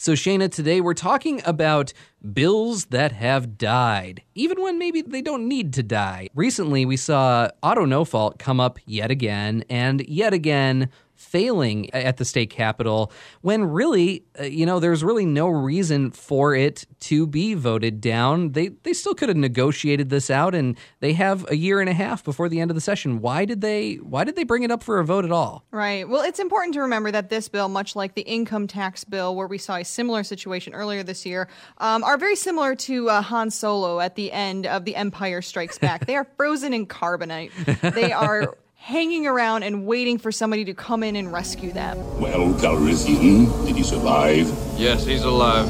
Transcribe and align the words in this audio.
So, 0.00 0.12
Shayna, 0.12 0.48
today 0.48 0.80
we're 0.80 0.94
talking 0.94 1.42
about 1.44 1.92
bills 2.32 2.84
that 2.86 3.10
have 3.10 3.58
died, 3.58 4.22
even 4.36 4.62
when 4.62 4.78
maybe 4.78 5.02
they 5.02 5.20
don't 5.20 5.48
need 5.48 5.72
to 5.72 5.82
die. 5.82 6.28
Recently, 6.36 6.86
we 6.86 6.96
saw 6.96 7.48
Auto 7.64 7.84
No 7.84 8.04
Fault 8.04 8.38
come 8.38 8.60
up 8.60 8.78
yet 8.86 9.10
again, 9.10 9.64
and 9.68 10.06
yet 10.08 10.32
again, 10.32 10.90
failing 11.18 11.92
at 11.92 12.16
the 12.16 12.24
state 12.24 12.48
capitol 12.48 13.12
when 13.40 13.64
really, 13.64 14.24
uh, 14.40 14.44
you 14.44 14.64
know, 14.64 14.78
there's 14.78 15.02
really 15.02 15.26
no 15.26 15.48
reason 15.48 16.10
for 16.12 16.54
it 16.54 16.86
to 17.00 17.26
be 17.26 17.54
voted 17.54 18.00
down. 18.00 18.52
They 18.52 18.68
they 18.68 18.92
still 18.92 19.14
could 19.14 19.28
have 19.28 19.36
negotiated 19.36 20.10
this 20.10 20.30
out, 20.30 20.54
and 20.54 20.78
they 21.00 21.12
have 21.14 21.44
a 21.50 21.56
year 21.56 21.80
and 21.80 21.90
a 21.90 21.92
half 21.92 22.24
before 22.24 22.48
the 22.48 22.60
end 22.60 22.70
of 22.70 22.74
the 22.76 22.80
session. 22.80 23.20
Why 23.20 23.44
did 23.44 23.60
they 23.60 23.96
Why 23.96 24.24
did 24.24 24.36
they 24.36 24.44
bring 24.44 24.62
it 24.62 24.70
up 24.70 24.82
for 24.82 25.00
a 25.00 25.04
vote 25.04 25.24
at 25.24 25.32
all? 25.32 25.64
Right. 25.70 26.08
Well, 26.08 26.22
it's 26.22 26.38
important 26.38 26.74
to 26.74 26.80
remember 26.80 27.10
that 27.10 27.30
this 27.30 27.48
bill, 27.48 27.68
much 27.68 27.96
like 27.96 28.14
the 28.14 28.22
income 28.22 28.66
tax 28.66 29.04
bill, 29.04 29.34
where 29.34 29.48
we 29.48 29.58
saw 29.58 29.76
a 29.76 29.84
similar 29.84 30.22
situation 30.22 30.72
earlier 30.72 31.02
this 31.02 31.26
year, 31.26 31.48
um, 31.78 32.04
are 32.04 32.16
very 32.16 32.36
similar 32.36 32.74
to 32.76 33.10
uh, 33.10 33.22
Han 33.22 33.50
Solo 33.50 34.00
at 34.00 34.14
the 34.14 34.30
end 34.30 34.66
of 34.66 34.84
The 34.84 34.94
Empire 34.94 35.42
Strikes 35.42 35.78
Back. 35.78 36.06
they 36.06 36.16
are 36.16 36.26
frozen 36.36 36.72
in 36.72 36.86
carbonite. 36.86 37.50
They 37.94 38.12
are 38.12 38.56
hanging 38.78 39.26
around 39.26 39.64
and 39.64 39.84
waiting 39.84 40.16
for 40.18 40.32
somebody 40.32 40.64
to 40.64 40.72
come 40.72 41.02
in 41.02 41.14
and 41.16 41.32
rescue 41.32 41.72
them. 41.72 41.98
Well, 42.20 42.54
Calrissian, 42.54 43.66
did 43.66 43.76
he 43.76 43.82
survive? 43.82 44.48
Yes, 44.76 45.04
he's 45.04 45.24
alive. 45.24 45.66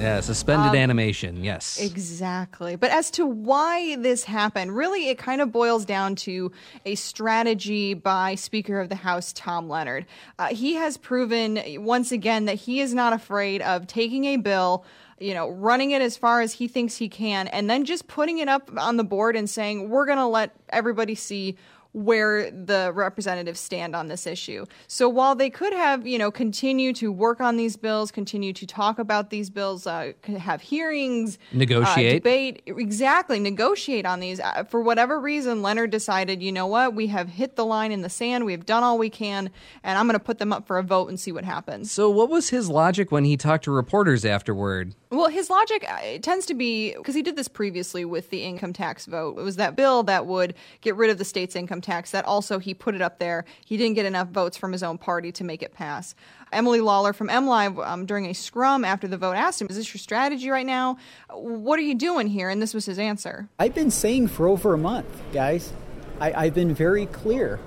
Yeah, 0.00 0.20
suspended 0.20 0.74
animation, 0.74 1.44
yes. 1.44 1.78
Exactly. 1.78 2.74
But 2.74 2.90
as 2.90 3.10
to 3.12 3.26
why 3.26 3.96
this 3.96 4.24
happened, 4.24 4.74
really 4.74 5.10
it 5.10 5.18
kind 5.18 5.42
of 5.42 5.52
boils 5.52 5.84
down 5.84 6.16
to 6.16 6.50
a 6.86 6.94
strategy 6.94 7.92
by 7.92 8.34
Speaker 8.34 8.80
of 8.80 8.88
the 8.88 8.96
House 8.96 9.34
Tom 9.34 9.68
Leonard. 9.68 10.06
Uh, 10.38 10.46
he 10.48 10.74
has 10.74 10.96
proven 10.96 11.60
once 11.84 12.12
again 12.12 12.46
that 12.46 12.54
he 12.54 12.80
is 12.80 12.94
not 12.94 13.12
afraid 13.12 13.60
of 13.60 13.86
taking 13.86 14.24
a 14.24 14.38
bill 14.38 14.84
you 15.20 15.34
know, 15.34 15.50
running 15.50 15.90
it 15.90 16.00
as 16.00 16.16
far 16.16 16.40
as 16.40 16.54
he 16.54 16.66
thinks 16.66 16.96
he 16.96 17.06
can, 17.06 17.46
and 17.48 17.68
then 17.68 17.84
just 17.84 18.08
putting 18.08 18.38
it 18.38 18.48
up 18.48 18.70
on 18.78 18.96
the 18.96 19.04
board 19.04 19.36
and 19.36 19.50
saying, 19.50 19.90
we're 19.90 20.06
going 20.06 20.16
to 20.16 20.26
let 20.26 20.56
everybody 20.70 21.14
see 21.14 21.56
where 21.92 22.50
the 22.50 22.92
representatives 22.94 23.58
stand 23.58 23.96
on 23.96 24.08
this 24.08 24.26
issue. 24.26 24.64
So 24.86 25.08
while 25.08 25.34
they 25.34 25.50
could 25.50 25.72
have, 25.72 26.06
you 26.06 26.18
know, 26.18 26.30
continue 26.30 26.92
to 26.94 27.10
work 27.10 27.40
on 27.40 27.56
these 27.56 27.76
bills, 27.76 28.12
continue 28.12 28.52
to 28.52 28.66
talk 28.66 28.98
about 28.98 29.30
these 29.30 29.50
bills, 29.50 29.86
uh, 29.86 30.12
have 30.38 30.60
hearings, 30.60 31.38
negotiate, 31.52 32.12
uh, 32.12 32.14
debate, 32.14 32.62
exactly, 32.66 33.40
negotiate 33.40 34.06
on 34.06 34.20
these. 34.20 34.38
Uh, 34.38 34.64
for 34.64 34.80
whatever 34.80 35.18
reason, 35.18 35.62
Leonard 35.62 35.90
decided, 35.90 36.42
you 36.42 36.52
know 36.52 36.66
what, 36.66 36.94
we 36.94 37.08
have 37.08 37.28
hit 37.28 37.56
the 37.56 37.64
line 37.64 37.90
in 37.90 38.02
the 38.02 38.08
sand, 38.08 38.44
we 38.44 38.52
have 38.52 38.66
done 38.66 38.84
all 38.84 38.96
we 38.96 39.10
can, 39.10 39.50
and 39.82 39.98
I'm 39.98 40.06
going 40.06 40.18
to 40.18 40.24
put 40.24 40.38
them 40.38 40.52
up 40.52 40.66
for 40.66 40.78
a 40.78 40.82
vote 40.82 41.08
and 41.08 41.18
see 41.18 41.32
what 41.32 41.44
happens. 41.44 41.90
So 41.90 42.08
what 42.08 42.30
was 42.30 42.50
his 42.50 42.68
logic 42.68 43.10
when 43.10 43.24
he 43.24 43.36
talked 43.36 43.64
to 43.64 43.72
reporters 43.72 44.24
afterward? 44.24 44.94
Well, 45.10 45.28
his 45.28 45.50
logic 45.50 45.84
uh, 45.90 46.18
tends 46.22 46.46
to 46.46 46.54
be 46.54 46.94
because 46.94 47.16
he 47.16 47.22
did 47.22 47.34
this 47.34 47.48
previously 47.48 48.04
with 48.04 48.30
the 48.30 48.44
income 48.44 48.72
tax 48.72 49.06
vote. 49.06 49.36
It 49.38 49.42
was 49.42 49.56
that 49.56 49.74
bill 49.74 50.04
that 50.04 50.26
would 50.26 50.54
get 50.82 50.94
rid 50.94 51.10
of 51.10 51.18
the 51.18 51.24
state's 51.24 51.56
income 51.56 51.79
tax. 51.80 52.10
That 52.10 52.24
also 52.24 52.58
he 52.58 52.74
put 52.74 52.94
it 52.94 53.02
up 53.02 53.18
there. 53.18 53.44
He 53.64 53.76
didn't 53.76 53.94
get 53.94 54.06
enough 54.06 54.28
votes 54.28 54.56
from 54.56 54.72
his 54.72 54.82
own 54.82 54.98
party 54.98 55.32
to 55.32 55.44
make 55.44 55.62
it 55.62 55.72
pass. 55.72 56.14
Emily 56.52 56.80
Lawler 56.80 57.12
from 57.12 57.28
MLive 57.28 57.86
um, 57.86 58.06
during 58.06 58.26
a 58.26 58.34
scrum 58.34 58.84
after 58.84 59.06
the 59.06 59.16
vote 59.16 59.34
asked 59.34 59.60
him, 59.60 59.68
"Is 59.70 59.76
this 59.76 59.92
your 59.92 59.98
strategy 59.98 60.50
right 60.50 60.66
now? 60.66 60.96
What 61.30 61.78
are 61.78 61.82
you 61.82 61.94
doing 61.94 62.26
here?" 62.26 62.50
And 62.50 62.60
this 62.60 62.74
was 62.74 62.86
his 62.86 62.98
answer. 62.98 63.48
I've 63.58 63.74
been 63.74 63.90
saying 63.90 64.28
for 64.28 64.48
over 64.48 64.74
a 64.74 64.78
month, 64.78 65.06
guys. 65.32 65.72
I, 66.20 66.32
I've 66.32 66.54
been 66.54 66.74
very 66.74 67.06
clear 67.06 67.60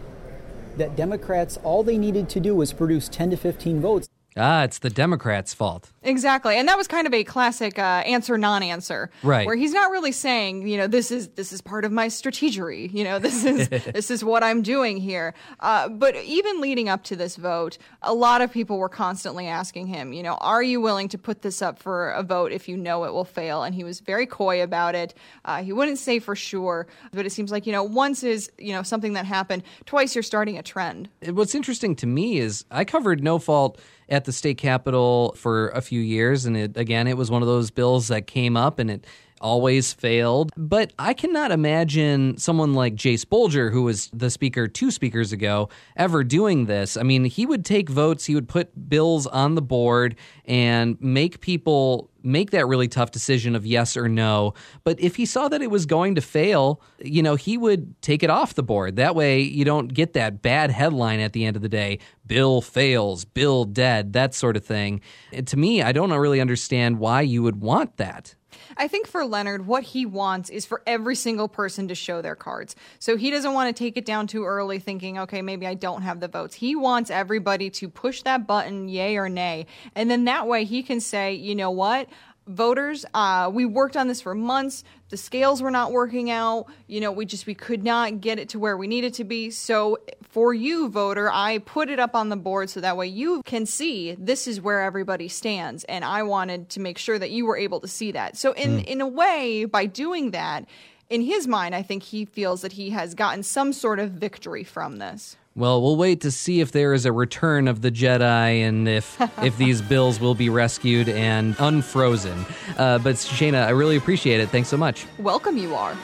that 0.77 0.95
Democrats 0.95 1.58
all 1.64 1.83
they 1.83 1.98
needed 1.98 2.30
to 2.30 2.39
do 2.39 2.55
was 2.55 2.73
produce 2.73 3.09
10 3.09 3.31
to 3.31 3.38
15 3.38 3.81
votes. 3.81 4.09
Ah, 4.36 4.64
it's 4.64 4.80
the 4.80 4.89
Democrats' 4.89 5.53
fault. 5.53 5.92
Exactly, 6.02 6.58
and 6.58 6.67
that 6.67 6.78
was 6.78 6.88
kind 6.88 7.06
of 7.06 7.14
a 7.14 7.23
classic 7.23 7.78
uh, 7.78 7.81
answer 8.06 8.38
non-answer, 8.38 9.12
right? 9.22 9.45
Where 9.45 9.56
he's 9.56 9.73
not 9.73 9.92
really 9.92 10.12
saying, 10.12 10.67
you 10.67 10.78
know, 10.78 10.88
this 10.88 11.12
is 11.12 11.30
this 11.30 11.53
is 11.53 11.62
part 11.62 11.86
of 11.86 11.92
my 11.92 12.08
strategery, 12.08 12.92
you 12.94 13.04
know, 13.04 13.20
this 13.20 13.45
is 13.45 13.70
this 13.70 14.10
is 14.10 14.23
what 14.23 14.44
I'm 14.44 14.61
doing 14.61 14.98
here. 14.98 15.33
Uh, 15.60 15.89
but 15.89 16.16
even 16.16 16.61
leading 16.61 16.89
up 16.89 17.04
to 17.05 17.16
this 17.16 17.36
vote, 17.36 17.77
a 18.02 18.14
lot 18.14 18.42
of 18.42 18.52
people 18.52 18.77
were 18.77 18.89
constantly 18.89 19.48
asking 19.48 19.88
him, 19.88 20.14
you 20.14 20.23
know, 20.23 20.36
are 20.36 20.64
you 20.64 20.82
willing 20.82 21.10
to 21.10 21.17
put 21.17 21.42
this 21.42 21.61
up 21.61 21.80
for 21.80 22.10
a 22.11 22.23
vote 22.23 22.52
if 22.52 22.67
you 22.67 22.76
know 22.76 23.04
it 23.04 23.14
will 23.14 23.26
fail? 23.26 23.64
And 23.64 23.76
he 23.76 23.83
was 23.83 24.00
very 24.00 24.26
coy 24.26 24.64
about 24.64 24.95
it. 24.95 25.14
Uh, 25.45 25.61
he 25.64 25.71
wouldn't 25.73 26.00
say 26.00 26.20
for 26.20 26.36
sure, 26.36 26.88
but 27.11 27.26
it 27.26 27.32
seems 27.32 27.52
like 27.52 27.65
you 27.65 27.71
know, 27.71 27.83
once 27.83 28.23
is 28.23 28.52
you 28.58 28.73
know 28.73 28.83
something 28.83 29.14
that 29.14 29.26
happened, 29.26 29.64
twice 29.86 30.15
you're 30.15 30.23
starting 30.23 30.58
a 30.58 30.64
trend. 30.64 31.10
What's 31.26 31.55
interesting 31.55 31.95
to 31.98 32.08
me 32.08 32.39
is 32.39 32.65
I 32.71 32.83
covered 32.83 33.23
No 33.23 33.38
Fault 33.39 33.80
at 34.10 34.23
the 34.26 34.32
state 34.32 34.58
capitol 34.58 35.34
for 35.38 35.70
a 35.70 35.82
few 35.82 36.00
years. 36.00 36.45
And 36.45 36.56
it, 36.56 36.78
again, 36.78 37.08
it 37.08 37.17
was 37.17 37.32
one 37.32 37.42
of 37.42 37.48
those 37.48 37.72
bills 37.72 38.08
that 38.10 38.28
came 38.28 38.58
up 38.58 38.80
and 38.80 38.89
it 38.89 39.08
always 39.43 39.93
failed. 39.93 40.52
But 40.58 40.93
I 40.98 41.14
cannot 41.14 41.52
imagine 41.52 42.37
someone 42.37 42.73
like 42.73 42.95
Jase 42.95 43.26
Bolger, 43.26 43.71
who 43.71 43.83
was 43.83 44.09
the 44.14 44.30
speaker 44.30 44.67
two 44.67 44.89
speakers 44.89 45.31
ago, 45.31 45.70
ever 45.95 46.23
doing 46.23 46.65
this. 46.65 46.98
I 46.98 47.04
mean, 47.04 47.26
he 47.26 47.45
would 47.45 47.65
take 47.65 47.89
votes, 47.89 48.26
he 48.26 48.33
would 48.33 48.48
put 48.48 48.89
bills 48.89 49.27
on 49.27 49.55
the 49.55 49.61
board 49.61 50.15
and 50.45 50.99
make 50.99 51.42
people 51.42 52.09
make 52.23 52.52
that 52.52 52.65
really 52.65 52.87
tough 52.87 53.11
decision 53.11 53.55
of 53.55 53.65
yes 53.65 53.98
or 53.98 54.08
no. 54.08 54.53
But 54.83 54.99
if 54.99 55.17
he 55.17 55.26
saw 55.26 55.49
that 55.49 55.61
it 55.61 55.70
was 55.70 55.86
going 55.86 56.15
to 56.15 56.21
fail, 56.21 56.82
you 56.99 57.21
know, 57.21 57.36
he 57.36 57.58
would 57.58 58.02
take 58.02 58.23
it 58.23 58.30
off 58.30 58.53
the 58.53 58.64
board. 58.64 58.95
That 58.95 59.14
way 59.14 59.42
you 59.42 59.65
don't 59.65 59.93
get 59.93 60.14
that 60.14 60.42
bad 60.42 60.71
headline 60.71 61.20
at 61.20 61.33
the 61.33 61.45
end 61.45 61.58
of 61.58 61.61
the 61.61 61.70
day 61.70 61.99
Bill 62.26 62.61
fails, 62.61 63.26
Bill 63.26 63.65
dead, 63.65 64.14
that 64.14 64.33
sort 64.33 64.55
of 64.55 64.64
thing. 64.64 65.02
And 65.33 65.45
to 65.48 65.58
me, 65.58 65.82
I 65.82 65.92
don't 65.92 66.14
really 66.14 66.39
understand 66.39 66.99
why 66.99 67.21
you 67.21 67.43
would 67.43 67.59
want 67.59 67.98
that. 67.98 68.36
I 68.77 68.87
think 68.87 69.08
for 69.08 69.25
Leonard, 69.25 69.67
what 69.67 69.83
he 69.83 70.05
wants 70.05 70.49
is 70.49 70.65
for 70.65 70.81
every 70.86 71.15
single 71.15 71.47
person 71.47 71.87
to 71.87 71.95
show 71.95 72.21
their 72.21 72.36
cards. 72.36 72.75
So 72.99 73.17
he 73.17 73.31
doesn't 73.31 73.53
want 73.53 73.75
to 73.75 73.83
take 73.83 73.97
it 73.97 74.05
down 74.05 74.27
too 74.27 74.45
early, 74.45 74.80
thinking, 74.80 75.19
okay, 75.19 75.41
maybe 75.41 75.67
I 75.67 75.73
don't 75.73 76.02
have 76.02 76.19
the 76.19 76.27
votes. 76.27 76.55
He 76.55 76.75
wants 76.75 77.09
everybody 77.09 77.69
to 77.71 77.89
push 77.89 78.21
that 78.23 78.47
button, 78.47 78.87
yay 78.89 79.17
or 79.17 79.30
nay. 79.30 79.65
And 79.95 80.09
then 80.09 80.25
that 80.25 80.47
way 80.47 80.65
he 80.65 80.83
can 80.83 80.99
say, 80.99 81.33
you 81.33 81.55
know 81.55 81.71
what? 81.71 82.08
Voters 82.48 83.05
uh, 83.14 83.49
we 83.54 83.65
worked 83.65 83.95
on 83.98 84.08
this 84.08 84.21
for 84.21 84.36
months. 84.36 84.83
The 85.09 85.17
scales 85.17 85.61
were 85.61 85.71
not 85.71 85.92
working 85.92 86.30
out. 86.31 86.65
You 86.87 87.02
know 87.02 87.11
we 87.11 87.26
just 87.26 87.45
we 87.45 87.54
could 87.54 87.83
not 87.83 88.21
get 88.21 88.39
it 88.39 88.49
to 88.49 88.59
where 88.59 88.76
we 88.77 88.87
needed 88.87 89.14
to 89.15 89.23
be. 89.23 89.49
So 89.52 89.98
for 90.30 90.53
you 90.53 90.89
voter 90.89 91.30
i 91.32 91.59
put 91.59 91.89
it 91.89 91.99
up 91.99 92.15
on 92.15 92.30
the 92.30 92.36
board 92.36 92.70
so 92.70 92.82
that 92.82 92.98
way 92.98 93.08
you 93.08 93.43
can 93.43 93.65
see 93.65 94.15
this 94.17 94.48
is 94.48 94.59
where 94.59 94.82
everybody 94.82 95.27
stands. 95.27 95.83
And 95.86 96.03
i 96.03 96.23
wanted 96.23 96.70
to 96.70 96.80
make 96.80 96.98
sure 96.98 97.17
that 97.17 97.32
you 97.32 97.45
were 97.45 97.58
able 97.58 97.80
to 97.82 97.87
see 97.87 98.11
that. 98.14 98.37
So 98.37 98.53
in 98.53 98.80
mm. 98.80 98.86
in 98.86 99.02
a 99.02 99.08
way 99.08 99.65
by 99.65 99.86
doing 99.86 100.32
that 100.32 100.65
in 101.14 101.22
his 101.22 101.48
mind 101.48 101.76
i 101.76 101.82
think 101.82 102.04
he 102.04 102.26
feels 102.26 102.62
that 102.62 102.74
he 102.74 102.90
has 102.90 103.14
gotten 103.14 103.44
some 103.44 103.72
sort 103.72 104.00
of 104.00 104.12
victory 104.12 104.64
from 104.64 104.98
this 104.98 105.38
well, 105.56 105.84
we'll 105.84 105.98
wait 105.98 106.22
to 106.22 106.32
see 106.32 106.62
if 106.62 106.72
there 106.72 106.94
is 106.96 107.06
a 107.06 107.12
return 107.12 107.68
of 107.68 107.84
the 107.84 107.92
Jedi 107.92 108.68
and 108.68 108.88
if 108.88 109.22
if 109.44 109.56
these 109.58 109.84
bills 109.84 110.20
will 110.20 110.34
be 110.34 110.50
rescued 110.50 111.08
and 111.08 111.56
unfrozen. 111.60 112.44
Uh, 112.76 112.98
but 112.98 113.16
Shayna, 113.18 113.64
I 113.64 113.70
really 113.70 113.96
appreciate 113.96 114.40
it. 114.40 114.50
Thanks 114.50 114.70
so 114.70 114.78
much. 114.78 115.06
Welcome, 115.20 115.58
you 115.60 115.76
are. 115.76 115.96